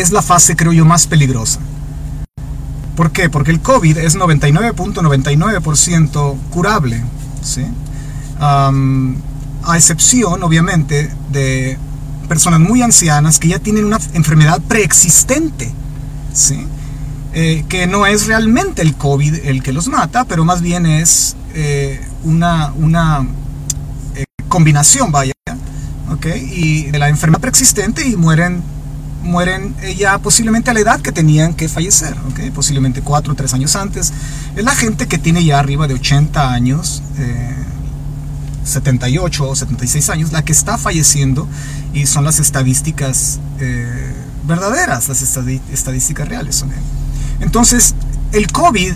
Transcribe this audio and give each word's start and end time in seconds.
es 0.00 0.12
la 0.12 0.22
fase, 0.22 0.56
creo 0.56 0.72
yo, 0.72 0.84
más 0.84 1.06
peligrosa. 1.06 1.60
¿Por 2.96 3.12
qué? 3.12 3.28
Porque 3.28 3.50
el 3.50 3.60
COVID 3.60 3.98
es 3.98 4.16
99.99% 4.16 6.38
curable, 6.50 7.02
¿sí? 7.42 7.66
a 8.38 8.70
excepción, 9.74 10.42
obviamente, 10.42 11.10
de 11.30 11.78
personas 12.28 12.60
muy 12.60 12.82
ancianas 12.82 13.38
que 13.38 13.48
ya 13.48 13.58
tienen 13.58 13.86
una 13.86 13.98
enfermedad 14.14 14.60
preexistente, 14.68 15.72
¿sí? 16.32 16.66
Eh, 17.32 17.64
que 17.68 17.86
no 17.86 18.06
es 18.06 18.26
realmente 18.26 18.82
el 18.82 18.94
COVID 18.94 19.34
el 19.44 19.62
que 19.62 19.72
los 19.72 19.88
mata, 19.88 20.24
pero 20.24 20.44
más 20.44 20.62
bien 20.62 20.86
es 20.86 21.36
eh, 21.54 22.00
una, 22.24 22.72
una 22.72 23.26
eh, 24.14 24.24
combinación, 24.48 25.12
vaya, 25.12 25.32
¿ok? 26.10 26.26
Y 26.50 26.84
de 26.84 26.98
la 26.98 27.08
enfermedad 27.08 27.40
preexistente 27.40 28.06
y 28.06 28.16
mueren, 28.16 28.62
mueren 29.26 29.74
ya 29.96 30.18
posiblemente 30.18 30.70
a 30.70 30.74
la 30.74 30.80
edad 30.80 31.00
que 31.00 31.12
tenían 31.12 31.54
que 31.54 31.68
fallecer, 31.68 32.14
¿ok? 32.30 32.52
Posiblemente 32.54 33.02
4 33.02 33.32
o 33.32 33.36
3 33.36 33.54
años 33.54 33.76
antes. 33.76 34.12
Es 34.56 34.64
la 34.64 34.74
gente 34.74 35.06
que 35.06 35.18
tiene 35.18 35.44
ya 35.44 35.58
arriba 35.58 35.86
de 35.86 35.94
80 35.94 36.52
años. 36.52 37.02
78 38.64 39.48
o 39.48 39.54
76 39.54 40.10
años, 40.10 40.32
la 40.32 40.44
que 40.44 40.52
está 40.52 40.76
falleciendo 40.76 41.46
y 41.94 42.06
son 42.06 42.24
las 42.24 42.40
estadísticas 42.40 43.38
verdaderas, 44.46 45.08
las 45.08 45.22
estadísticas 45.22 46.28
reales. 46.28 46.62
¿okay? 46.62 46.78
Entonces, 47.40 47.94
el 48.32 48.50
COVID, 48.50 48.92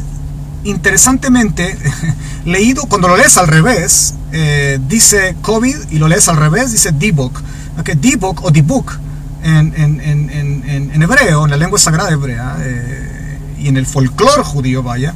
interesantemente, 0.64 1.76
leído, 2.44 2.84
cuando 2.86 3.08
lo 3.08 3.16
lees 3.16 3.36
al 3.38 3.48
revés, 3.48 4.14
eh, 4.32 4.78
dice 4.88 5.36
COVID 5.42 5.76
y 5.90 5.98
lo 5.98 6.08
lees 6.08 6.28
al 6.28 6.36
revés, 6.36 6.72
dice 6.72 6.92
Dibuk. 6.92 7.40
Okay, 7.78 7.94
Dibuk 7.94 8.44
o 8.44 8.50
Dibuk 8.50 8.98
en, 9.42 9.74
en, 9.76 10.00
en, 10.00 10.90
en, 10.92 11.02
hebreo, 11.02 11.44
en 11.44 11.50
la 11.50 11.56
lengua 11.56 11.78
sagrada 11.78 12.10
hebrea 12.10 12.56
eh, 12.60 13.38
y 13.58 13.68
en 13.68 13.76
el 13.76 13.86
folclore 13.86 14.42
judío, 14.42 14.82
vaya, 14.82 15.14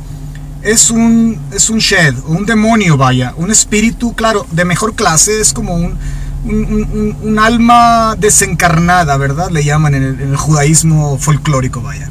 es 0.62 0.90
un, 0.90 1.38
es 1.52 1.70
un 1.70 1.78
shed, 1.78 2.14
un 2.26 2.46
demonio, 2.46 2.96
vaya, 2.96 3.34
un 3.36 3.50
espíritu, 3.50 4.14
claro, 4.14 4.46
de 4.50 4.64
mejor 4.64 4.94
clase, 4.94 5.40
es 5.40 5.52
como 5.52 5.74
un, 5.74 5.98
un, 6.44 7.38
alma 7.38 8.16
desencarnada, 8.18 9.16
¿verdad? 9.16 9.50
Le 9.50 9.64
llaman 9.64 9.94
en 9.94 10.02
el, 10.02 10.36
judaísmo 10.36 11.18
folclórico, 11.18 11.80
vaya. 11.80 12.10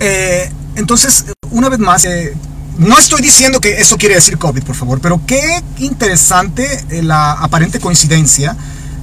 Eh, 0.00 0.50
entonces, 0.74 1.26
una 1.50 1.68
vez 1.68 1.78
más, 1.78 2.04
eh, 2.04 2.34
no 2.78 2.98
estoy 2.98 3.20
diciendo 3.20 3.60
que 3.60 3.80
eso 3.80 3.98
quiere 3.98 4.14
decir 4.14 4.38
COVID, 4.38 4.62
por 4.62 4.74
favor, 4.74 5.00
pero 5.00 5.20
qué 5.26 5.62
interesante 5.78 6.84
la 7.02 7.32
aparente 7.32 7.78
coincidencia 7.78 8.56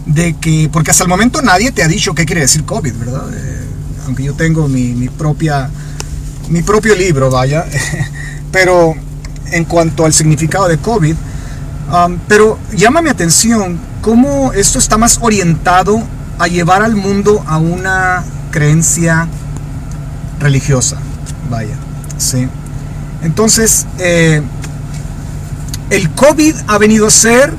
de 0.05 0.33
que, 0.37 0.69
porque 0.71 0.91
hasta 0.91 1.03
el 1.03 1.09
momento 1.09 1.41
nadie 1.41 1.71
te 1.71 1.83
ha 1.83 1.87
dicho 1.87 2.13
qué 2.13 2.25
quiere 2.25 2.41
decir 2.41 2.63
COVID, 2.65 2.93
¿verdad? 2.93 3.23
aunque 4.09 4.23
yo 4.23 4.33
tengo 4.33 4.67
mi, 4.67 5.07
propia, 5.07 5.69
mi 6.49 6.63
propio 6.63 6.95
libro, 6.95 7.29
vaya, 7.29 7.65
pero 8.51 8.95
en 9.51 9.65
cuanto 9.65 10.03
al 10.05 10.13
significado 10.13 10.67
de 10.67 10.79
COVID, 10.79 11.15
pero 12.27 12.57
llama 12.75 13.01
mi 13.01 13.09
atención 13.09 13.79
cómo 14.01 14.51
esto 14.53 14.79
está 14.79 14.97
más 14.97 15.19
orientado 15.21 16.01
a 16.39 16.47
llevar 16.47 16.81
al 16.81 16.95
mundo 16.95 17.43
a 17.47 17.57
una 17.57 18.23
creencia 18.51 19.27
religiosa, 20.39 20.97
vaya, 21.49 21.75
¿sí? 22.17 22.47
Entonces, 23.21 23.85
eh, 23.99 24.41
el 25.89 26.09
COVID 26.11 26.55
ha 26.67 26.77
venido 26.77 27.07
a 27.07 27.11
ser 27.11 27.53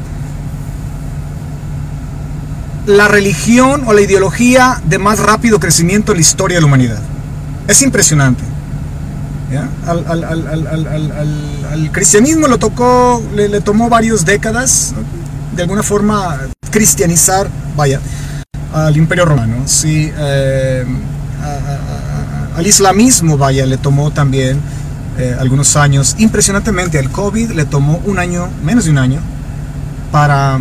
la 2.87 3.09
religión 3.09 3.83
o 3.87 3.93
la 3.93 4.01
ideología 4.01 4.81
de 4.85 4.99
más 4.99 5.19
rápido 5.19 5.61
crecimiento 5.61 6.13
en 6.13 6.19
la 6.19 6.23
historia 6.23 6.57
de 6.57 6.61
la 6.63 6.67
humanidad. 6.67 7.01
Es 7.69 7.83
impresionante. 7.83 8.43
Al, 9.87 11.91
cristianismo 11.93 12.47
lo 12.47 12.59
tocó, 12.59 13.23
le, 13.35 13.61
tomó 13.61 13.89
varias 13.89 14.25
décadas, 14.25 14.95
de 15.57 15.63
alguna 15.63 15.83
forma, 15.83 16.39
cristianizar, 16.71 17.49
vaya, 17.77 18.01
al 18.73 18.97
imperio 18.97 19.25
romano. 19.25 19.57
Sí, 19.67 20.11
eh, 20.17 20.85
al 22.57 22.67
islamismo, 22.67 23.37
vaya, 23.37 23.67
le 23.67 23.77
tomó 23.77 24.13
también 24.13 24.61
eh, 25.19 25.37
algunos 25.39 25.77
años. 25.77 26.15
Impresionantemente, 26.19 26.99
al 26.99 27.11
COVID 27.11 27.51
le 27.51 27.65
tomó 27.65 28.01
un 28.05 28.21
año, 28.21 28.49
menos 28.63 28.85
de 28.85 28.93
un 28.93 28.99
año, 28.99 29.21
para 30.13 30.61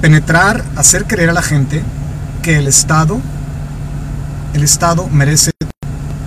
penetrar, 0.00 0.64
hacer 0.76 1.06
creer 1.06 1.30
a 1.30 1.32
la 1.32 1.42
gente 1.42 1.82
que 2.42 2.56
el 2.56 2.66
Estado, 2.66 3.20
el 4.54 4.62
Estado 4.62 5.08
merece 5.08 5.52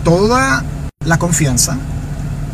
toda 0.04 0.64
la 1.06 1.18
confianza, 1.18 1.78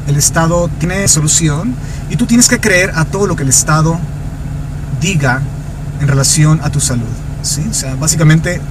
el 0.07 0.15
Estado 0.15 0.69
tiene 0.79 1.07
solución 1.07 1.75
y 2.09 2.15
tú 2.15 2.25
tienes 2.25 2.47
que 2.47 2.59
creer 2.59 2.91
a 2.95 3.05
todo 3.05 3.27
lo 3.27 3.35
que 3.35 3.43
el 3.43 3.49
Estado 3.49 3.99
diga 5.01 5.41
en 6.01 6.07
relación 6.07 6.59
a 6.63 6.69
tu 6.69 6.79
salud. 6.79 7.05
¿sí? 7.41 7.65
O 7.69 7.73
sea, 7.73 7.95
básicamente 7.95 8.61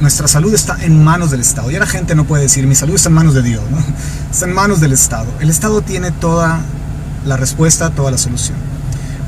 nuestra 0.00 0.28
salud 0.28 0.54
está 0.54 0.76
en 0.82 1.02
manos 1.02 1.30
del 1.30 1.40
Estado. 1.40 1.70
Ya 1.70 1.78
la 1.78 1.86
gente 1.86 2.14
no 2.14 2.24
puede 2.24 2.44
decir, 2.44 2.66
mi 2.66 2.74
salud 2.74 2.94
está 2.94 3.08
en 3.08 3.14
manos 3.14 3.34
de 3.34 3.42
Dios, 3.42 3.62
está 4.30 4.46
en 4.46 4.52
manos 4.52 4.80
del 4.80 4.92
Estado. 4.92 5.26
El 5.40 5.50
Estado 5.50 5.80
tiene 5.82 6.10
toda 6.10 6.60
la 7.24 7.36
respuesta, 7.36 7.90
toda 7.90 8.10
la 8.10 8.18
solución. 8.18 8.56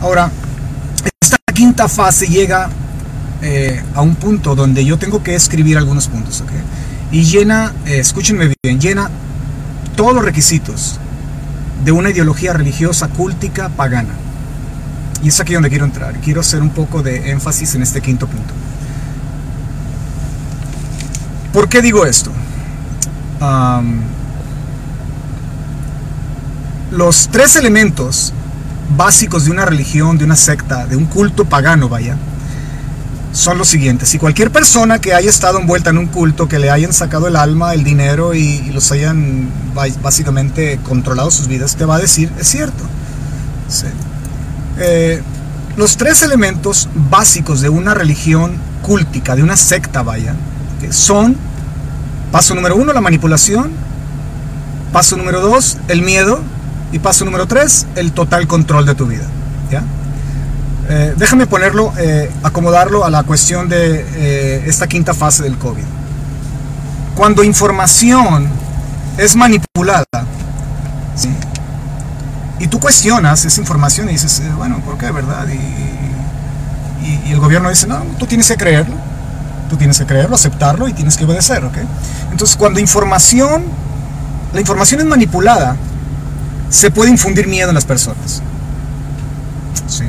Ahora, 0.01 0.31
quinta 1.59 1.89
fase 1.89 2.29
llega 2.29 2.71
eh, 3.43 3.83
a 3.93 4.01
un 4.01 4.15
punto 4.15 4.55
donde 4.55 4.85
yo 4.85 4.97
tengo 4.97 5.25
que 5.25 5.35
escribir 5.35 5.77
algunos 5.77 6.07
puntos, 6.07 6.41
¿ok? 6.41 6.53
Y 7.11 7.25
llena, 7.25 7.75
eh, 7.85 7.99
escúchenme 7.99 8.55
bien, 8.63 8.79
llena 8.79 9.11
todos 9.97 10.15
los 10.15 10.25
requisitos 10.25 11.01
de 11.85 11.91
una 11.91 12.11
ideología 12.11 12.53
religiosa, 12.53 13.09
cúltica, 13.09 13.71
pagana. 13.71 14.15
Y 15.21 15.31
es 15.31 15.41
aquí 15.41 15.55
donde 15.55 15.69
quiero 15.69 15.85
entrar. 15.85 16.15
Quiero 16.21 16.43
hacer 16.43 16.63
un 16.63 16.71
poco 16.71 17.03
de 17.03 17.33
énfasis 17.33 17.75
en 17.75 17.83
este 17.83 18.01
quinto 18.01 18.29
punto. 18.29 18.55
¿Por 21.53 21.69
qué 21.69 21.83
digo 21.83 22.07
esto? 22.07 22.31
los 26.91 27.29
tres 27.29 27.55
elementos 27.57 28.33
básicos 28.97 29.45
de 29.45 29.51
una 29.51 29.65
religión, 29.65 30.19
de 30.19 30.25
una 30.25 30.37
secta, 30.37 30.87
de 30.87 30.97
un 30.97 31.07
culto 31.07 31.45
pagano, 31.45 31.89
vaya, 31.89 32.17
son 33.33 33.59
los 33.59 33.69
siguientes. 33.69 34.09
Si 34.09 34.19
cualquier 34.19 34.51
persona 34.51 35.01
que 35.01 35.15
haya 35.15 35.29
estado 35.29 35.59
envuelta 35.59 35.91
en 35.91 35.99
un 35.99 36.07
culto, 36.07 36.49
que 36.49 36.59
le 36.59 36.71
hayan 36.71 36.93
sacado 36.93 37.29
el 37.29 37.37
alma, 37.37 37.75
el 37.75 37.85
dinero 37.85 38.35
y, 38.35 38.71
los 38.71 38.91
hayan 38.93 39.51
básicamente 40.03 40.79
controlado 40.83 41.31
sus 41.31 41.49
vidas, 41.49 41.77
te 41.77 41.85
va 41.85 41.97
a 41.97 41.99
decir, 41.99 42.31
es 42.39 42.49
cierto. 42.49 42.85
Eh, 44.79 45.23
los 45.77 45.97
tres 45.97 46.23
elementos 46.23 46.89
básicos 46.95 47.61
de 47.61 47.69
una 47.69 47.95
religión 47.95 48.57
cultica, 48.83 49.37
de 49.37 49.43
una 49.43 49.57
secta, 49.57 50.03
vaya, 50.03 50.35
son 50.91 51.37
Paso 52.33 52.55
número 52.55 52.77
uno, 52.77 52.93
la 52.93 53.01
manipulación. 53.01 53.71
Paso 54.93 55.17
número 55.17 55.41
dos, 55.41 55.79
el 55.89 56.03
miedo. 56.03 56.41
Y 56.93 56.99
paso 56.99 57.25
número 57.25 57.47
tres, 57.47 57.87
el 57.97 58.13
total 58.13 58.47
control 58.47 58.87
de 58.87 58.95
tu 58.95 59.07
vida. 59.07 59.27
¿ya? 59.71 59.83
Eh, 60.89 61.15
déjame 61.17 61.47
ponerlo, 61.47 61.93
eh, 61.99 62.31
acomodarlo 62.43 63.05
a 63.05 63.11
la 63.11 63.23
cuestión 63.25 63.69
de 63.69 64.05
eh, 64.17 64.65
esta 64.67 64.87
quinta 64.87 65.15
fase 65.15 65.43
del 65.43 65.59
COVID. 65.59 65.85
Cuando 67.15 67.43
información 67.45 68.49
es 69.17 69.37
manipulada, 69.37 70.05
y 72.61 72.67
tú 72.69 72.81
cuestionas 72.81 73.45
esa 73.45 73.61
información 73.61 74.09
y 74.09 74.13
dices, 74.13 74.43
bueno, 74.57 74.81
¿por 74.85 74.97
qué, 74.99 75.11
verdad? 75.11 75.47
y 75.49 77.33
el 77.33 77.41
gobierno 77.41 77.69
dice, 77.71 77.87
no, 77.87 78.03
tú 78.19 78.27
tienes 78.27 78.49
que 78.49 78.57
creerlo 78.57 78.95
Tú 79.69 79.77
tienes 79.77 79.99
que 79.99 80.07
creerlo, 80.07 80.35
aceptarlo 80.35 80.89
y 80.89 80.93
tienes 80.93 81.17
que 81.17 81.25
obedecer, 81.25 81.65
¿ok? 81.65 81.77
Entonces, 82.31 82.57
cuando 82.57 82.81
información, 82.81 83.65
la 84.55 84.61
información 84.61 85.01
es 85.01 85.07
manipulada, 85.07 85.77
se 86.71 86.91
puede 86.91 87.11
infundir 87.11 87.47
miedo 87.47 87.69
en 87.69 87.75
las 87.75 87.85
personas. 87.85 88.43
¿Sí? 89.87 90.05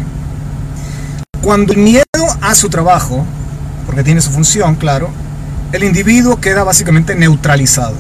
Cuando 1.41 1.73
el 1.73 1.79
miedo 1.79 2.06
a 2.41 2.53
su 2.53 2.69
trabajo, 2.69 3.25
porque 3.85 4.03
tiene 4.03 4.21
su 4.21 4.29
función, 4.29 4.75
claro, 4.75 5.09
el 5.71 5.83
individuo 5.83 6.39
queda 6.39 6.63
básicamente 6.63 7.15
neutralizado. 7.15 7.95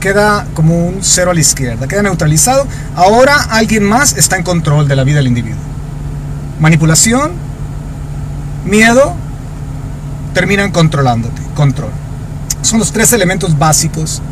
Queda 0.00 0.46
como 0.54 0.86
un 0.86 1.00
cero 1.02 1.30
a 1.30 1.34
la 1.34 1.40
izquierda, 1.40 1.86
queda 1.86 2.02
neutralizado. 2.02 2.66
Ahora 2.96 3.36
alguien 3.50 3.84
más 3.84 4.16
está 4.16 4.36
en 4.36 4.42
control 4.42 4.88
de 4.88 4.96
la 4.96 5.04
vida 5.04 5.16
del 5.18 5.26
individuo. 5.26 5.60
Manipulación, 6.58 7.32
miedo 8.64 9.14
terminan 10.32 10.70
controlándote. 10.70 11.42
Control. 11.54 11.90
Son 12.62 12.78
los 12.78 12.92
tres 12.92 13.12
elementos 13.12 13.58
básicos 13.58 14.22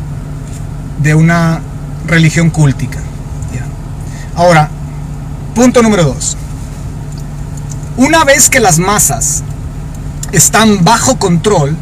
de 1.03 1.13
una 1.13 1.61
religión 2.09 2.49
cúltica. 2.49 2.99
Ahora, 4.35 4.69
punto 5.53 5.81
número 5.81 6.05
dos. 6.05 6.37
Una 7.97 8.23
vez 8.23 8.49
que 8.49 8.61
las 8.61 8.79
masas 8.79 9.43
están 10.31 10.85
bajo 10.85 11.19
control, 11.19 11.75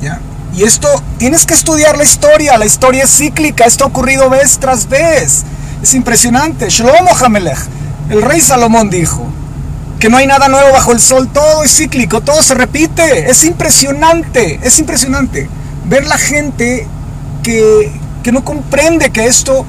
¿ya? 0.00 0.18
Y 0.56 0.64
esto, 0.64 0.88
tienes 1.18 1.46
que 1.46 1.54
estudiar 1.54 1.96
la 1.96 2.02
historia, 2.02 2.58
la 2.58 2.66
historia 2.66 3.04
es 3.04 3.16
cíclica, 3.16 3.64
esto 3.64 3.84
ha 3.84 3.86
ocurrido 3.86 4.28
vez 4.28 4.58
tras 4.58 4.88
vez. 4.88 5.44
Es 5.80 5.94
impresionante. 5.94 6.68
Shlomo 6.68 7.16
Hamelech, 7.24 7.58
el 8.10 8.20
rey 8.22 8.40
Salomón 8.40 8.90
dijo 8.90 9.24
que 10.00 10.08
no 10.08 10.16
hay 10.16 10.26
nada 10.26 10.48
nuevo 10.48 10.72
bajo 10.72 10.90
el 10.90 10.98
sol, 10.98 11.28
todo 11.32 11.62
es 11.62 11.76
cíclico, 11.76 12.20
todo 12.20 12.42
se 12.42 12.54
repite. 12.54 13.30
Es 13.30 13.44
impresionante, 13.44 14.58
es 14.62 14.78
impresionante 14.80 15.48
ver 15.88 16.04
la 16.06 16.18
gente 16.18 16.88
que, 17.44 17.92
que 18.22 18.32
no 18.32 18.44
comprende 18.44 19.10
que 19.10 19.26
esto 19.26 19.66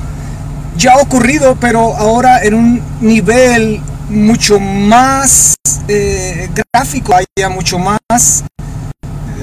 ya 0.77 0.94
ha 0.94 0.97
ocurrido, 0.97 1.57
pero 1.59 1.95
ahora 1.95 2.44
en 2.44 2.53
un 2.53 2.81
nivel 3.01 3.81
mucho 4.09 4.59
más 4.59 5.55
eh, 5.88 6.50
gráfico, 6.71 7.13
haya 7.15 7.50
mucho 7.50 7.79
más 7.79 8.44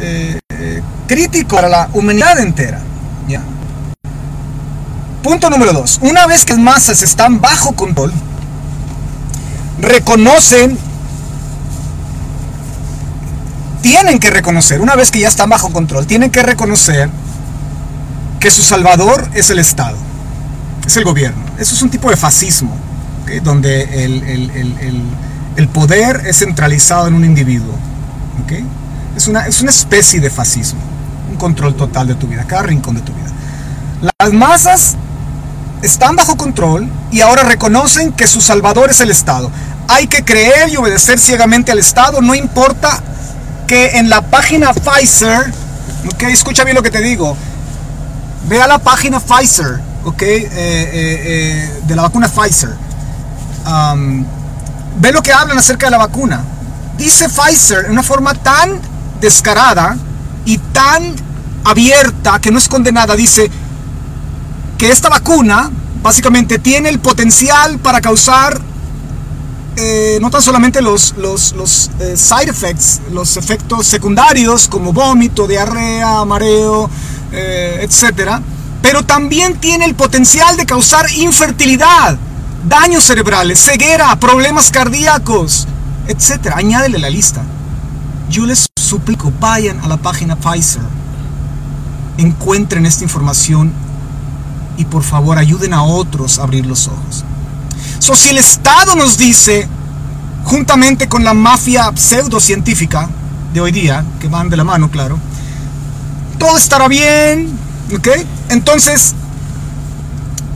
eh, 0.01 0.39
crítico 1.07 1.57
para 1.57 1.69
la 1.69 1.91
humanidad 1.93 2.39
entera. 2.39 2.81
Punto 5.23 5.51
número 5.51 5.75
dos. 5.75 5.99
Una 6.01 6.27
vez 6.27 6.47
que 6.47 6.55
las 6.55 6.63
masas 6.63 7.03
están 7.03 7.43
bajo 7.43 7.73
control, 7.73 8.11
reconocen, 9.79 10.79
tienen 13.83 14.19
que 14.19 14.31
reconocer, 14.31 14.81
una 14.81 14.97
vez 14.97 15.11
que 15.11 15.21
ya 15.21 15.29
están 15.29 15.51
bajo 15.51 15.71
control, 15.73 16.07
tienen 16.07 16.31
que 16.31 16.43
reconocer 16.43 17.11
que 18.41 18.51
su 18.51 18.63
salvador 18.63 19.29
es 19.35 19.51
el 19.51 19.59
Estado, 19.59 19.97
es 20.87 20.97
el 20.97 21.05
gobierno. 21.05 21.45
Eso 21.59 21.75
es 21.75 21.83
un 21.83 21.91
tipo 21.91 22.11
de 22.11 22.17
fascismo, 22.17 22.75
donde 23.45 24.05
el, 24.05 25.69
poder 25.69 26.23
es 26.27 26.39
centralizado 26.39 27.07
en 27.07 27.15
un 27.15 27.25
individuo. 27.25 27.75
Es, 29.17 29.29
una, 29.29 29.47
es 29.47 29.61
una 29.61 29.71
especie 29.71 30.21
de 30.21 30.31
fascismo, 30.31 30.81
un 31.31 31.37
control 31.37 31.75
total 31.77 32.09
de 32.09 32.15
tu 32.15 32.27
vida, 32.27 32.45
cada 32.45 32.63
rincón 32.63 32.97
de 32.97 33.03
tu 33.03 33.13
vida. 33.13 33.31
Las 34.19 34.33
masas 34.33 34.97
están 35.83 36.17
bajo 36.17 36.37
control 36.37 36.89
y 37.11 37.21
ahora 37.21 37.43
reconocen 37.43 38.13
que 38.13 38.27
su 38.27 38.41
salvador 38.41 38.91
es 38.91 39.01
el 39.01 39.11
Estado. 39.11 39.51
Hay 39.89 40.07
que 40.07 40.25
creer 40.25 40.71
y 40.71 40.77
obedecer 40.77 41.19
ciegamente 41.19 41.71
al 41.71 41.79
Estado, 41.79 42.21
no 42.23 42.35
importa 42.35 43.03
que 43.67 43.99
en 43.99 44.09
la 44.09 44.23
página 44.23 44.73
Pfizer, 44.73 45.53
ok, 46.13 46.23
escucha 46.25 46.65
bien 46.65 46.77
lo 46.77 46.83
que 46.83 46.91
te 46.91 47.01
digo, 47.03 47.37
ve 48.49 48.61
a 48.61 48.67
la 48.67 48.79
página 48.79 49.21
Pfizer, 49.21 49.81
ok, 50.05 50.23
eh, 50.23 50.49
eh, 50.49 50.51
eh, 50.93 51.81
de 51.87 51.97
la 51.97 52.03
vacuna 52.03 52.29
Pfizer, 52.29 52.71
ve 54.99 55.13
lo 55.13 55.23
que 55.23 55.33
hablan 55.33 55.59
acerca 55.59 55.87
de 55.87 55.91
la 55.93 55.99
vacuna. 55.99 56.45
Dice 56.97 57.29
Pfizer 57.29 57.87
en 57.87 57.93
una 57.93 58.03
forma 58.03 58.35
tan 58.35 58.81
descarada 59.21 59.97
y 60.45 60.59
tan 60.59 61.15
abierta 61.65 62.39
que 62.41 62.51
no 62.51 62.59
es 62.59 62.69
condenada, 62.69 63.17
dice, 63.17 63.51
que 64.79 64.91
esta 64.91 65.09
vacuna 65.09 65.71
básicamente 66.03 66.59
tiene 66.59 66.89
el 66.89 66.99
potencial 66.99 67.79
para 67.79 68.01
causar 68.01 68.61
no 70.21 70.31
tan 70.31 70.43
solamente 70.43 70.83
los, 70.83 71.15
los, 71.17 71.55
los 71.55 71.91
side 72.15 72.51
effects, 72.51 73.01
los 73.13 73.39
efectos 73.39 73.87
secundarios 73.87 74.69
como 74.69 74.93
vómito, 74.93 75.47
diarrea, 75.47 76.23
mareo, 76.27 76.91
eh, 77.33 77.81
etcétera, 77.83 78.43
pero 78.83 79.05
también 79.05 79.57
tiene 79.61 79.85
el 79.85 79.95
potencial 79.95 80.57
de 80.57 80.67
causar 80.67 81.11
infertilidad, 81.13 82.17
daños 82.67 83.05
cerebrales, 83.05 83.61
ceguera, 83.61 84.15
problemas 84.17 84.71
cardíacos, 84.71 85.67
etcétera. 86.07 86.57
Añádele 86.59 86.99
la 86.99 87.11
lista. 87.11 87.43
Yo 88.31 88.47
les 88.47 88.67
suplico, 88.77 89.33
vayan 89.41 89.81
a 89.81 89.89
la 89.89 89.97
página 89.97 90.37
Pfizer, 90.37 90.83
encuentren 92.17 92.87
esta 92.87 93.05
información 93.05 93.73
y 94.77 94.85
por 94.85 95.03
favor 95.03 95.39
ayuden 95.39 95.75
a 95.75 95.83
otros 95.83 96.39
a 96.39 96.45
abrir 96.45 96.67
los 96.67 96.87
ojos. 96.89 97.25
So, 97.99 98.17
si 98.17 98.31
el 98.31 98.39
Estado 98.39 98.95
nos 98.95 99.19
dice, 99.19 99.69
juntamente 100.45 101.09
con 101.09 101.23
la 101.23 101.35
mafia 101.35 101.93
pseudocientífica 101.95 103.09
de 103.53 103.61
hoy 103.61 103.73
día, 103.73 104.05
que 104.21 104.29
van 104.29 104.49
de 104.49 104.57
la 104.57 104.65
mano, 104.65 104.91
claro, 104.91 105.19
todo 106.41 106.57
estará 106.57 106.89
bien, 106.89 107.51
¿ok? 107.95 108.09
Entonces, 108.49 109.15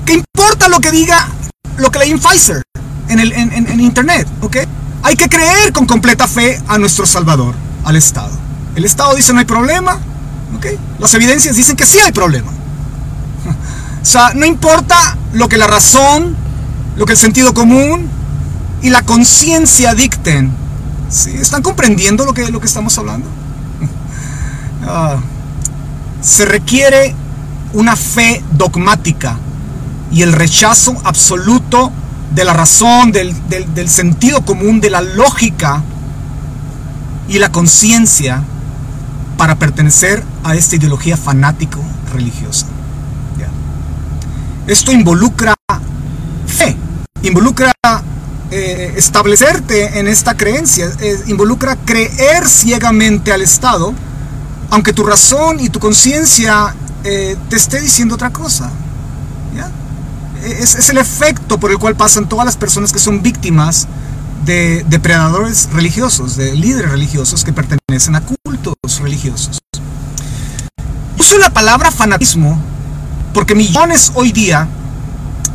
¿qué 0.07 0.15
importa 0.15 0.69
lo 0.69 0.81
que 0.81 0.91
diga, 0.91 1.29
lo 1.77 1.91
que 1.91 1.99
leí 2.01 2.11
en 2.11 2.19
Pfizer, 2.19 2.63
en, 3.09 3.21
el, 3.21 3.33
en, 3.33 3.81
Internet, 3.81 4.27
¿ok? 4.41 4.57
Hay 5.03 5.15
que 5.15 5.29
creer 5.29 5.73
con 5.73 5.87
completa 5.87 6.27
fe 6.27 6.61
a 6.67 6.79
nuestro 6.79 7.05
Salvador, 7.05 7.55
al 7.85 7.97
Estado. 7.97 8.33
El 8.75 8.87
Estado 8.87 9.15
dice 9.15 9.35
no 9.35 9.41
hay 9.41 9.45
problema, 9.45 10.01
¿ok? 10.57 10.67
Las 10.99 11.15
evidencias 11.15 11.55
dicen 11.55 11.77
que 11.77 11.87
sí 11.87 12.01
hay 12.01 12.11
problema. 12.11 12.51
O 14.03 14.07
sea, 14.07 14.35
no 14.35 14.45
importa 14.45 15.17
lo 15.33 15.49
que 15.49 15.57
la 15.57 15.67
razón, 15.67 16.37
lo 16.95 17.07
que 17.07 17.13
el 17.13 17.19
sentido 17.19 17.55
común 17.55 18.07
y 18.83 18.91
la 18.91 19.01
conciencia 19.01 19.95
dicten. 19.95 20.53
¿Sí? 21.09 21.31
¿Están 21.31 21.63
comprendiendo 21.63 22.27
lo 22.27 22.35
que, 22.35 22.51
lo 22.51 22.61
que 22.61 22.67
estamos 22.67 22.99
hablando? 22.99 23.29
Ah, 24.87 25.17
se 26.25 26.45
requiere 26.47 27.15
una 27.75 27.95
fe 27.95 28.43
dogmática 28.53 29.37
y 30.11 30.23
el 30.23 30.33
rechazo 30.33 30.97
absoluto 31.05 31.93
de 32.35 32.45
la 32.45 32.53
razón, 32.53 33.13
del, 33.13 33.35
del 33.49 33.89
sentido 33.89 34.45
común, 34.45 34.81
de 34.81 34.91
la 34.91 35.03
lógica 35.03 35.83
y 37.29 37.39
la 37.39 37.53
conciencia 37.53 38.43
para 39.37 39.57
pertenecer 39.57 40.23
a 40.43 40.55
esta 40.55 40.77
ideología 40.77 41.17
fanático 41.17 41.81
religiosa. 42.13 42.67
Esto 44.67 44.93
involucra 44.93 45.55
fe, 46.47 46.75
involucra 47.23 47.71
eh, 48.51 48.95
establecerte 48.97 49.99
en 49.99 50.09
esta 50.09 50.39
creencia, 50.39 50.91
eh, 51.01 51.21
involucra 51.27 51.77
creer 51.77 52.49
ciegamente 52.49 53.31
al 53.31 53.43
Estado, 53.43 53.93
aunque 54.71 54.93
tu 54.93 55.05
razón 55.05 55.61
y 55.61 55.69
tu 55.69 55.79
conciencia 55.79 56.75
eh, 57.05 57.37
te 57.49 57.57
esté 57.57 57.81
diciendo 57.81 58.15
otra 58.15 58.31
cosa. 58.31 58.71
Es, 60.45 60.75
es, 60.75 60.91
el 60.91 60.99
efecto 60.99 61.59
por 61.59 61.71
el 61.71 61.79
cual 61.79 61.97
pasan 61.97 62.29
todas 62.29 62.45
las 62.45 62.59
personas 62.59 62.93
que 62.93 62.99
son 62.99 63.23
víctimas 63.23 63.89
de 64.45 64.85
depredadores 64.89 65.71
religiosos, 65.73 66.37
de 66.37 66.55
líderes 66.55 66.91
religiosos 66.91 67.45
que 67.45 67.53
pertenecen 67.55 68.15
a 68.15 68.21
cultos 68.21 68.75
religiosos. 69.01 69.59
Uso 71.19 71.39
la 71.39 71.49
palabra 71.49 71.91
fanatismo 71.91 72.61
porque 73.33 73.55
millones 73.55 74.13
hoy 74.15 74.33
día 74.33 74.69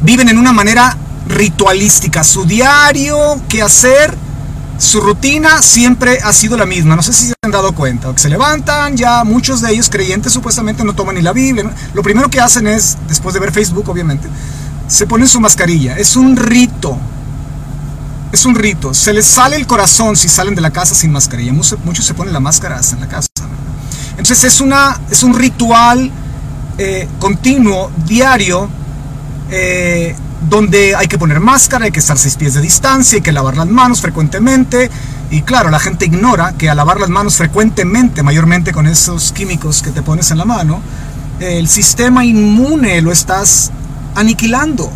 viven 0.01 0.29
en 0.29 0.37
una 0.37 0.53
manera 0.53 0.97
ritualística. 1.27 2.23
Su 2.23 2.45
diario, 2.45 3.41
qué 3.47 3.61
hacer, 3.61 4.17
su 4.79 5.01
rutina 5.01 5.61
siempre 5.61 6.19
ha 6.23 6.31
sido 6.31 6.57
la 6.57 6.65
misma. 6.65 6.95
No 6.95 7.03
sé 7.03 7.11
si 7.11 7.27
se 7.27 7.33
han 7.41 7.51
dado 7.51 7.73
cuenta. 7.75 8.11
Que 8.13 8.19
se 8.19 8.29
levantan, 8.29 8.95
ya 8.95 9.23
muchos 9.25 9.61
de 9.61 9.73
ellos 9.73 9.89
creyentes 9.89 10.33
supuestamente 10.33 10.83
no 10.83 10.95
toman 10.95 11.15
ni 11.15 11.21
la 11.21 11.33
Biblia. 11.33 11.69
Lo 11.93 12.01
primero 12.01 12.29
que 12.29 12.39
hacen 12.39 12.65
es, 12.65 12.97
después 13.07 13.33
de 13.33 13.41
ver 13.41 13.51
Facebook 13.51 13.89
obviamente, 13.89 14.27
se 14.87 15.05
ponen 15.05 15.27
su 15.27 15.41
mascarilla. 15.41 15.97
Es 15.97 16.15
un 16.15 16.37
rito. 16.37 16.97
Es 18.31 18.45
un 18.45 18.55
rito. 18.55 18.93
Se 18.93 19.11
les 19.11 19.25
sale 19.25 19.57
el 19.57 19.67
corazón 19.67 20.15
si 20.15 20.29
salen 20.29 20.55
de 20.55 20.61
la 20.61 20.71
casa 20.71 20.95
sin 20.95 21.11
mascarilla. 21.11 21.51
Muchos, 21.51 22.05
se 22.05 22.13
ponen 22.13 22.33
la 22.33 22.39
máscara 22.39 22.79
en 22.91 23.01
la 23.01 23.07
casa. 23.07 23.27
Entonces 24.11 24.45
es, 24.45 24.61
una, 24.61 24.99
es 25.11 25.23
un 25.23 25.33
ritual 25.33 26.09
eh, 26.77 27.07
continuo, 27.19 27.91
diario, 28.05 28.69
eh, 29.51 30.15
donde 30.47 30.95
hay 30.95 31.07
que 31.07 31.17
poner 31.17 31.39
máscara, 31.39 31.85
hay 31.85 31.91
que 31.91 31.99
estar 31.99 32.17
seis 32.17 32.35
pies 32.35 32.53
de 32.53 32.61
distancia, 32.61 33.17
hay 33.17 33.21
que 33.21 33.31
lavar 33.31 33.57
las 33.57 33.67
manos 33.67 34.01
frecuentemente. 34.01 34.89
Y 35.31 35.41
claro, 35.41 35.69
la 35.69 35.79
gente 35.79 36.05
ignora 36.05 36.53
que 36.57 36.69
al 36.69 36.77
lavar 36.77 36.99
las 36.99 37.09
manos 37.09 37.35
frecuentemente, 37.35 38.23
mayormente 38.23 38.71
con 38.71 38.87
esos 38.87 39.31
químicos 39.31 39.81
que 39.81 39.91
te 39.91 40.01
pones 40.01 40.31
en 40.31 40.37
la 40.37 40.45
mano, 40.45 40.81
el 41.39 41.67
sistema 41.67 42.25
inmune 42.25 43.01
lo 43.01 43.11
estás 43.11 43.71
aniquilando. 44.15 44.91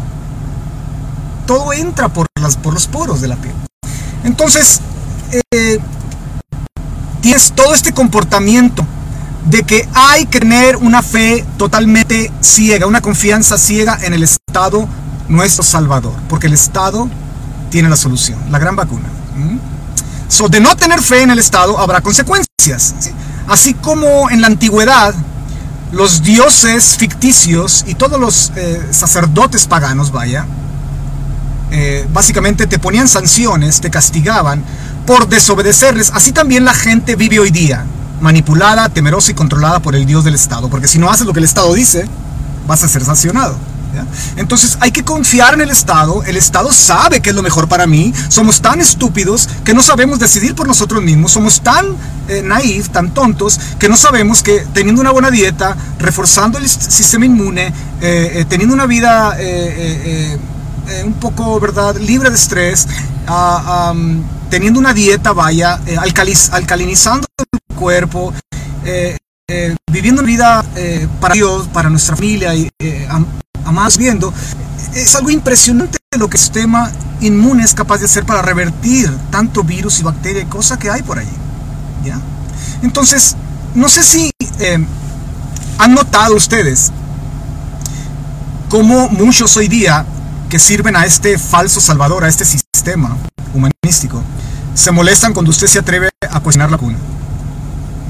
Todo 1.46 1.74
entra 1.74 2.10
por, 2.10 2.28
las, 2.40 2.58
por 2.58 2.74
los 2.74 2.88
poros 2.88 3.22
de 3.22 3.28
la 3.28 3.36
piel. 3.36 3.54
Entonces, 4.24 4.80
eh, 5.52 5.80
tienes 7.22 7.52
todo 7.52 7.74
este 7.74 7.94
comportamiento 7.94 8.86
de 9.46 9.64
que 9.64 9.88
hay 9.94 10.26
que 10.26 10.40
tener 10.40 10.78
una 10.78 11.02
fe 11.02 11.46
totalmente 11.58 12.32
ciega, 12.42 12.88
una 12.88 13.02
confianza 13.02 13.58
ciega 13.58 14.00
en 14.02 14.14
el 14.14 14.24
Estado, 14.24 14.88
nuestro 15.28 15.64
Salvador, 15.64 16.14
porque 16.30 16.48
el 16.48 16.54
Estado 16.54 17.10
tiene 17.70 17.90
la 17.90 17.96
solución, 17.96 18.40
la 18.52 18.60
gran 18.60 18.76
vacuna. 18.76 19.10
So, 20.28 20.50
de 20.50 20.60
no 20.60 20.76
tener 20.76 21.02
fe 21.02 21.22
en 21.22 21.32
el 21.32 21.40
Estado 21.40 21.78
habrá 21.78 22.02
consecuencias. 22.02 22.94
Así 23.48 23.74
como 23.74 24.30
en 24.30 24.42
la 24.42 24.48
antigüedad, 24.48 25.14
los 25.92 26.24
dioses 26.24 26.96
ficticios 26.98 27.84
y 27.88 27.96
todos 27.96 28.20
los 28.20 28.52
eh, 28.56 28.88
sacerdotes 28.92 29.68
paganos, 29.68 30.12
vaya, 30.12 30.46
eh, 31.72 32.08
básicamente 32.12 32.68
te 32.68 32.80
ponían 32.80 33.08
sanciones, 33.08 33.82
te 33.82 33.90
castigaban 33.90 34.64
por 35.06 35.28
desobedecerles. 35.28 36.12
Así 36.14 36.32
también 36.32 36.66
la 36.66 36.74
gente 36.74 37.16
vive 37.16 37.40
hoy 37.40 37.52
día. 37.52 37.86
manipulada, 38.22 38.88
temerosa 38.88 39.32
y 39.32 39.34
controlada 39.34 39.82
por 39.82 39.96
el 39.96 40.06
Dios 40.06 40.24
del 40.24 40.36
Estado. 40.36 40.70
Porque 40.70 40.88
si 40.88 40.98
no 40.98 41.12
haces 41.12 41.26
lo 41.26 41.34
que 41.34 41.40
el 41.40 41.46
Estado 41.46 41.74
dice, 41.74 42.08
vas 42.66 42.82
a 42.84 42.88
ser 42.88 43.04
sancionado. 43.04 43.58
Entonces 44.36 44.78
hay 44.80 44.92
que 44.92 45.04
confiar 45.04 45.54
en 45.54 45.62
el 45.62 45.70
Estado, 45.70 46.24
el 46.24 46.38
Estado 46.38 46.72
sabe 46.72 47.22
que 47.22 47.30
es 47.30 47.36
lo 47.36 47.44
mejor 47.44 47.68
para 47.68 47.88
mí, 47.88 48.14
somos 48.30 48.62
tan 48.62 48.80
estúpidos 48.80 49.50
que 49.64 49.74
no 49.74 49.82
sabemos 49.82 50.20
decidir 50.20 50.56
por 50.56 50.68
nosotros 50.68 51.02
mismos, 51.02 51.32
somos 51.32 51.62
tan 51.62 51.96
eh, 52.28 52.84
tan 52.92 53.14
tontos, 53.14 53.60
que 53.80 53.90
no 53.90 53.98
sabemos 53.98 54.44
que 54.44 54.66
teniendo 54.74 55.02
una 55.02 55.12
buena 55.12 55.30
dieta, 55.30 55.76
reforzando 56.00 56.58
el 56.58 56.70
sistema 56.70 57.26
inmune, 57.26 57.68
eh, 57.68 57.72
eh, 58.02 58.46
teniendo 58.48 58.74
una 58.74 58.86
vida 58.86 59.38
un 61.06 61.14
poco, 61.14 61.60
¿verdad?, 61.60 61.96
libre 61.98 62.30
de 62.30 62.36
estrés, 62.36 62.88
ah, 63.28 63.94
teniendo 64.50 64.80
una 64.80 64.94
dieta, 64.94 65.34
vaya, 65.34 65.80
alcalinizando 66.52 67.28
el 67.40 67.76
cuerpo, 67.76 68.34
viviendo 69.92 70.22
una 70.22 70.28
vida 70.28 70.66
para 71.20 71.34
Dios, 71.34 71.68
para 71.74 71.90
nuestra 71.90 72.16
familia 72.16 72.56
y 72.56 72.70
a 73.66 73.72
más 73.72 73.98
viendo, 73.98 74.34
es 74.94 75.16
algo 75.16 75.30
impresionante 75.30 75.98
lo 76.18 76.30
que 76.30 76.38
el 76.38 76.42
sistema 76.42 76.92
inmune 77.22 77.64
es 77.64 77.74
capaz 77.74 78.00
de 78.00 78.06
hacer 78.06 78.26
para 78.26 78.42
revertir 78.42 79.12
tanto 79.32 79.64
virus 79.64 80.00
y 80.00 80.04
bacteria 80.04 80.42
y 80.42 80.46
cosa 80.46 80.78
que 80.78 80.90
hay 80.90 81.02
por 81.02 81.20
allí. 81.20 81.32
¿ya? 82.06 82.20
Entonces, 82.82 83.36
no 83.76 83.90
sé 83.90 84.04
si 84.04 84.32
eh, 84.60 84.86
han 85.78 85.94
notado 85.94 86.36
ustedes 86.36 86.92
cómo 88.70 89.10
muchos 89.10 89.58
hoy 89.58 89.68
día 89.68 90.06
que 90.50 90.60
sirven 90.60 90.96
a 90.96 91.06
este 91.06 91.38
falso 91.38 91.82
salvador, 91.82 92.24
a 92.24 92.28
este 92.28 92.46
sistema 92.46 93.18
humanístico, 93.54 94.22
se 94.76 94.92
molestan 94.92 95.34
cuando 95.34 95.52
usted 95.52 95.68
se 95.68 95.80
atreve 95.80 96.10
a 96.30 96.40
cuestionar 96.40 96.70
la 96.70 96.78
cuna. 96.78 96.98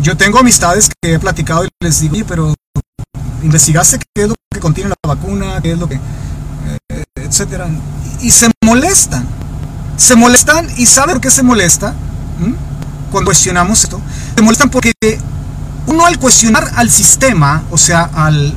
Yo 0.02 0.18
tengo 0.18 0.40
amistades 0.40 0.90
que 1.02 1.14
he 1.14 1.20
platicado 1.20 1.66
y 1.66 1.70
les 1.82 2.00
digo, 2.00 2.14
oye, 2.14 2.26
pero 2.26 2.54
investigaste 3.44 4.00
qué 4.14 4.24
es 4.24 4.30
lo 4.30 4.36
que 4.52 4.60
contiene 4.60 4.90
la 4.90 4.96
vacuna, 5.08 5.60
qué 5.62 5.74
es 5.74 5.78
lo 5.78 5.88
que, 5.88 5.96
eh, 5.96 7.04
etcétera, 7.16 7.68
y, 8.22 8.32
se 8.32 8.50
molestan, 8.64 9.26
se 9.98 10.16
molestan 10.16 10.68
y 10.78 10.86
saben 10.86 11.16
por 11.16 11.22
qué 11.22 11.30
se 11.30 11.44
molesta 11.44 11.94
cuando 13.12 13.30
cuestionamos 13.30 13.84
esto, 13.84 14.02
se 14.36 14.42
molestan 14.42 14.70
porque 14.70 14.92
uno 15.86 16.06
al 16.06 16.18
cuestionar 16.18 16.72
al 16.76 16.90
sistema, 16.90 17.64
o 17.70 17.78
sea, 17.78 18.10
al, 18.14 18.56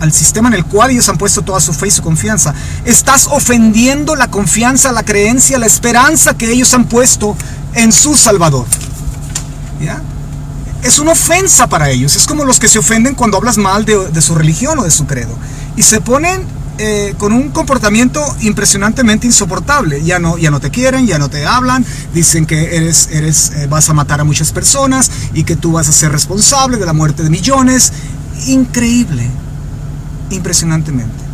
al, 0.00 0.12
sistema 0.12 0.48
en 0.48 0.54
el 0.54 0.64
cual 0.64 0.90
ellos 0.90 1.08
han 1.08 1.18
puesto 1.18 1.42
toda 1.42 1.60
su 1.60 1.72
fe 1.72 1.88
y 1.88 1.90
su 1.90 2.02
confianza, 2.02 2.54
estás 2.84 3.26
ofendiendo 3.26 4.14
la 4.14 4.30
confianza, 4.30 4.92
la 4.92 5.02
creencia, 5.02 5.58
la 5.58 5.66
esperanza 5.66 6.36
que 6.36 6.52
ellos 6.52 6.72
han 6.74 6.84
puesto 6.84 7.36
en 7.74 7.92
su 7.92 8.14
Salvador. 8.14 8.66
¿Ya? 9.80 10.00
Es 10.82 10.98
una 10.98 11.12
ofensa 11.12 11.66
para 11.68 11.90
ellos. 11.90 12.16
Es 12.16 12.26
como 12.26 12.44
los 12.44 12.58
que 12.58 12.68
se 12.68 12.78
ofenden 12.78 13.14
cuando 13.14 13.36
hablas 13.36 13.58
mal 13.58 13.84
de, 13.84 14.20
su 14.20 14.34
religión 14.34 14.78
o 14.78 14.84
de 14.84 14.90
su 14.90 15.06
credo. 15.06 15.36
Y 15.76 15.82
se 15.82 16.00
ponen 16.00 16.42
eh, 16.78 17.14
con 17.18 17.32
un 17.32 17.50
comportamiento 17.50 18.22
impresionantemente 18.40 19.26
insoportable. 19.26 20.02
Ya 20.04 20.18
no, 20.18 20.38
ya 20.38 20.50
no 20.50 20.60
te 20.60 20.70
quieren, 20.70 21.06
ya 21.06 21.18
no 21.18 21.28
te 21.28 21.46
hablan, 21.46 21.84
dicen 22.14 22.46
que 22.46 22.76
eres, 22.76 23.08
eres, 23.12 23.52
eh, 23.56 23.66
vas 23.66 23.88
a 23.88 23.94
matar 23.94 24.20
a 24.20 24.24
muchas 24.24 24.52
personas 24.52 25.10
y 25.34 25.44
que 25.44 25.56
tú 25.56 25.72
vas 25.72 25.88
a 25.88 25.92
ser 25.92 26.12
responsable 26.12 26.76
de 26.76 26.86
la 26.86 26.92
muerte 26.92 27.22
de 27.22 27.30
millones. 27.30 27.92
Increíble, 28.46 29.28
impresionantemente. 30.30 31.24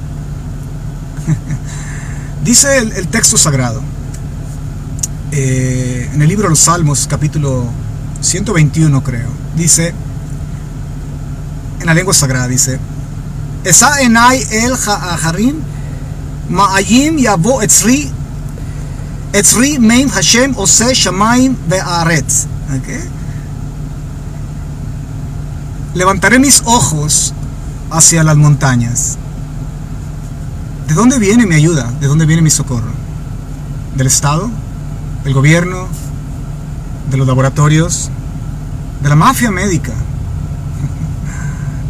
Dice 2.44 2.78
el, 2.78 3.06
texto 3.08 3.36
sagrado 3.36 3.80
eh, 5.30 6.10
en 6.12 6.20
el 6.20 6.28
libro 6.28 6.44
de 6.44 6.50
los 6.50 6.60
Salmos, 6.60 7.06
capítulo 7.08 7.66
121 8.22 9.02
creo, 9.02 9.28
dice, 9.56 9.92
en 11.80 11.86
la 11.86 11.94
lengua 11.94 12.14
sagrada 12.14 12.48
dice, 12.48 12.78
Esa 13.64 14.00
enai 14.00 14.42
el 14.50 14.74
harim 15.22 15.60
ma'ayim 16.48 17.18
yavo 17.18 17.62
etzri 17.62 18.10
etzri 19.32 19.78
meim 19.78 20.08
Hashem 20.08 20.54
ose 20.56 20.94
shamaim 20.94 21.56
ve'aretz. 21.68 22.46
Levantaré 25.94 26.38
mis 26.38 26.62
ojos 26.64 27.34
hacia 27.90 28.24
las 28.24 28.36
montañas. 28.36 29.18
¿De 30.88 30.94
dónde 30.94 31.18
viene 31.18 31.46
mi 31.46 31.54
ayuda? 31.54 31.92
¿De 32.00 32.06
dónde 32.06 32.26
viene 32.26 32.42
mi 32.42 32.50
socorro? 32.50 32.92
¿Del 33.96 34.06
Estado? 34.06 34.50
¿Del 35.24 35.34
gobierno? 35.34 35.88
De 37.10 37.16
los 37.16 37.26
laboratorios, 37.26 38.10
de 39.02 39.08
la 39.08 39.16
mafia 39.16 39.50
médica. 39.50 39.92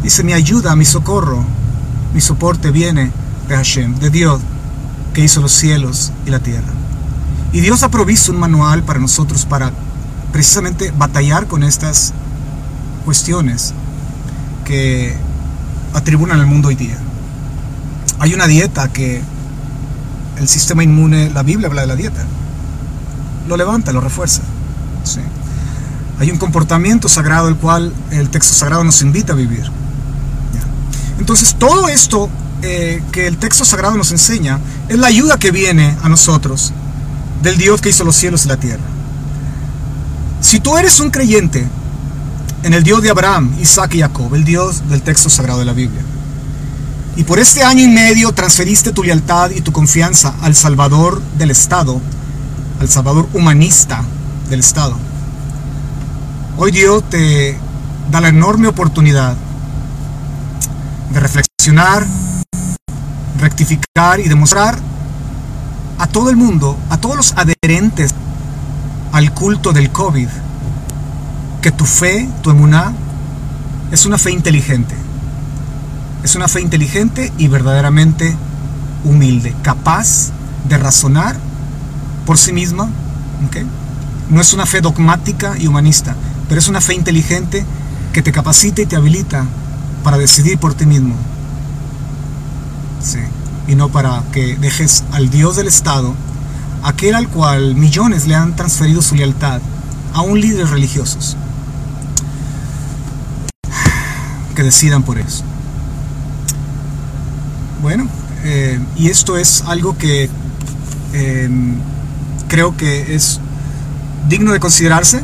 Dice, 0.01 0.23
mi 0.23 0.33
ayuda, 0.33 0.75
mi 0.75 0.85
socorro, 0.85 1.45
mi 2.13 2.21
soporte 2.21 2.71
viene 2.71 3.11
de 3.47 3.55
Hashem, 3.55 3.95
de 3.95 4.09
Dios, 4.09 4.41
que 5.13 5.23
hizo 5.23 5.41
los 5.41 5.51
cielos 5.51 6.11
y 6.25 6.29
la 6.29 6.39
tierra. 6.39 6.73
Y 7.51 7.61
Dios 7.61 7.83
ha 7.83 7.89
provisto 7.89 8.31
un 8.31 8.39
manual 8.39 8.83
para 8.83 8.99
nosotros 8.99 9.45
para 9.45 9.71
precisamente 10.31 10.91
batallar 10.97 11.47
con 11.47 11.63
estas 11.63 12.13
cuestiones 13.05 13.73
que 14.65 15.15
atribulan 15.93 16.39
al 16.39 16.47
mundo 16.47 16.69
hoy 16.69 16.75
día. 16.75 16.97
Hay 18.19 18.33
una 18.33 18.47
dieta 18.47 18.87
que 18.87 19.21
el 20.37 20.47
sistema 20.47 20.83
inmune, 20.83 21.29
la 21.29 21.43
Biblia 21.43 21.67
habla 21.67 21.81
de 21.81 21.87
la 21.87 21.95
dieta, 21.95 22.25
lo 23.47 23.55
levanta, 23.57 23.91
lo 23.91 24.01
refuerza. 24.01 24.41
Hay 26.19 26.31
un 26.31 26.37
comportamiento 26.37 27.09
sagrado 27.09 27.47
el 27.47 27.55
cual 27.55 27.93
el 28.11 28.29
texto 28.29 28.53
sagrado 28.53 28.83
nos 28.83 29.01
invita 29.01 29.33
a 29.33 29.35
vivir. 29.35 29.63
Entonces 31.19 31.55
todo 31.55 31.87
esto 31.89 32.29
eh, 32.61 33.03
que 33.11 33.27
el 33.27 33.37
texto 33.37 33.65
sagrado 33.65 33.97
nos 33.97 34.11
enseña 34.11 34.59
es 34.87 34.97
la 34.97 35.07
ayuda 35.07 35.37
que 35.37 35.51
viene 35.51 35.95
a 36.01 36.09
nosotros 36.09 36.71
del 37.41 37.57
Dios 37.57 37.81
que 37.81 37.89
hizo 37.89 38.03
los 38.03 38.15
cielos 38.15 38.45
y 38.45 38.47
la 38.47 38.57
tierra. 38.57 38.83
Si 40.41 40.59
tú 40.59 40.77
eres 40.77 40.99
un 40.99 41.11
creyente 41.11 41.67
en 42.63 42.73
el 42.73 42.83
Dios 42.83 43.01
de 43.01 43.09
Abraham, 43.09 43.53
Isaac 43.61 43.95
y 43.95 43.99
Jacob, 43.99 44.33
el 44.33 44.45
Dios 44.45 44.87
del 44.89 45.01
texto 45.01 45.29
sagrado 45.29 45.59
de 45.59 45.65
la 45.65 45.73
Biblia, 45.73 46.01
y 47.15 47.23
por 47.23 47.39
este 47.39 47.63
año 47.63 47.83
y 47.83 47.89
medio 47.89 48.31
transferiste 48.31 48.91
tu 48.91 49.03
lealtad 49.03 49.51
y 49.51 49.61
tu 49.61 49.71
confianza 49.71 50.33
al 50.41 50.55
Salvador 50.55 51.21
del 51.37 51.51
Estado, 51.51 52.01
al 52.79 52.87
Salvador 52.87 53.27
humanista, 53.33 54.03
del 54.49 54.59
Estado. 54.59 54.95
Hoy 56.57 56.71
Dios 56.71 57.03
te 57.09 57.57
da 58.11 58.21
la 58.21 58.29
enorme 58.29 58.67
oportunidad 58.67 59.35
de 61.11 61.19
reflexionar, 61.19 62.05
rectificar 63.39 64.19
y 64.19 64.29
demostrar 64.29 64.77
a 65.99 66.07
todo 66.07 66.29
el 66.29 66.35
mundo, 66.35 66.77
a 66.89 66.97
todos 66.97 67.15
los 67.15 67.33
adherentes 67.33 68.13
al 69.11 69.33
culto 69.33 69.73
del 69.73 69.91
COVID, 69.91 70.27
que 71.61 71.71
tu 71.71 71.85
fe, 71.85 72.27
tu 72.41 72.49
emuná, 72.49 72.93
es 73.91 74.05
una 74.05 74.17
fe 74.17 74.31
inteligente. 74.31 74.95
Es 76.23 76.35
una 76.35 76.47
fe 76.47 76.61
inteligente 76.61 77.31
y 77.37 77.47
verdaderamente 77.47 78.35
humilde, 79.03 79.53
capaz 79.61 80.31
de 80.67 80.77
razonar 80.77 81.35
por 82.25 82.37
sí 82.37 82.53
misma. 82.53 82.89
¿okay? 83.47 83.65
No 84.33 84.41
es 84.41 84.51
una 84.51 84.65
fe 84.65 84.81
dogmática 84.81 85.55
y 85.59 85.67
humanista, 85.67 86.15
pero 86.49 86.59
es 86.59 86.67
una 86.67 86.81
fe 86.81 86.95
inteligente 86.95 87.63
que 88.13 88.23
te 88.23 88.31
capacita 88.31 88.81
y 88.81 88.87
te 88.87 88.95
habilita 88.95 89.45
para 90.03 90.17
decidir 90.17 90.57
por 90.57 90.73
ti 90.73 90.87
mismo. 90.87 91.13
Sí. 92.99 93.19
Y 93.67 93.75
no 93.75 93.89
para 93.89 94.23
que 94.31 94.57
dejes 94.57 95.03
al 95.11 95.29
Dios 95.29 95.55
del 95.55 95.67
Estado, 95.67 96.15
aquel 96.81 97.13
al 97.13 97.29
cual 97.29 97.75
millones 97.75 98.25
le 98.25 98.33
han 98.33 98.55
transferido 98.55 99.03
su 99.03 99.13
lealtad, 99.13 99.61
a 100.15 100.21
un 100.21 100.41
líderes 100.41 100.71
religiosos. 100.71 101.37
Que 104.55 104.63
decidan 104.63 105.03
por 105.03 105.19
eso. 105.19 105.43
Bueno, 107.83 108.07
eh, 108.45 108.79
y 108.97 109.09
esto 109.09 109.37
es 109.37 109.63
algo 109.67 109.95
que 109.95 110.27
eh, 111.13 111.49
creo 112.47 112.75
que 112.75 113.13
es 113.13 113.39
digno 114.27 114.51
de 114.51 114.59
considerarse 114.59 115.23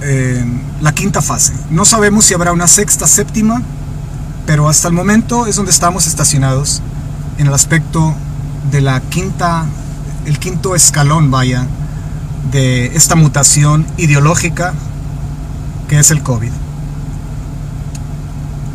eh, 0.00 0.44
la 0.80 0.92
quinta 0.92 1.22
fase. 1.22 1.52
No 1.70 1.84
sabemos 1.84 2.24
si 2.24 2.34
habrá 2.34 2.52
una 2.52 2.68
sexta, 2.68 3.06
séptima, 3.06 3.62
pero 4.46 4.68
hasta 4.68 4.88
el 4.88 4.94
momento 4.94 5.46
es 5.46 5.56
donde 5.56 5.72
estamos 5.72 6.06
estacionados 6.06 6.80
en 7.38 7.48
el 7.48 7.54
aspecto 7.54 8.14
de 8.70 8.80
la 8.80 9.00
quinta, 9.00 9.66
el 10.26 10.38
quinto 10.38 10.74
escalón, 10.74 11.30
vaya, 11.30 11.66
de 12.50 12.86
esta 12.96 13.14
mutación 13.14 13.86
ideológica 13.96 14.72
que 15.88 15.98
es 15.98 16.10
el 16.10 16.22
COVID. 16.22 16.52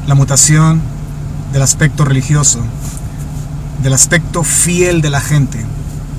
La 0.07 0.15
mutación 0.15 0.81
del 1.53 1.61
aspecto 1.61 2.03
religioso, 2.03 2.59
del 3.81 3.93
aspecto 3.93 4.43
fiel 4.43 5.01
de 5.01 5.09
la 5.09 5.21
gente 5.21 5.63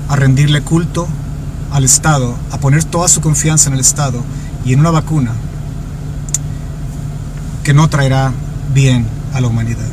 a 0.09 0.15
rendirle 0.15 0.61
culto 0.61 1.07
al 1.71 1.83
Estado, 1.83 2.35
a 2.51 2.57
poner 2.57 2.83
toda 2.83 3.07
su 3.07 3.21
confianza 3.21 3.69
en 3.69 3.73
el 3.75 3.81
Estado 3.81 4.23
y 4.63 4.73
en 4.73 4.79
una 4.79 4.91
vacuna 4.91 5.31
que 7.63 7.73
no 7.73 7.89
traerá 7.89 8.31
bien 8.73 9.05
a 9.33 9.41
la 9.41 9.47
humanidad. 9.47 9.87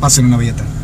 Pasen 0.00 0.26
una 0.26 0.36
bella 0.36 0.54
tarde. 0.54 0.77